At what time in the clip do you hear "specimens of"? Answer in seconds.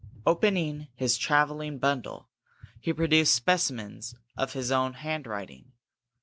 3.35-4.53